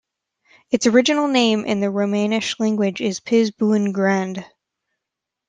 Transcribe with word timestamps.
Its 0.71 0.87
original 0.87 1.27
name 1.27 1.63
in 1.63 1.79
the 1.79 1.85
Romansh 1.91 2.59
language 2.59 3.01
is 3.01 3.19
"Piz 3.19 3.51
Buin 3.51 3.91
Grand". 3.93 4.43